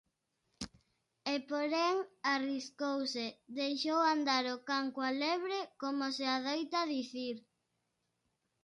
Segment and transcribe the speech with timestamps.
[1.33, 1.95] E, porén,
[2.35, 3.25] arriscouse,
[3.59, 7.35] deixou andar o can coa lebre, como se adoita dicir.